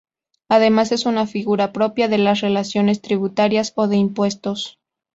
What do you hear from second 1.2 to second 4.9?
figura propia de las relaciones tributarias o de impuestos.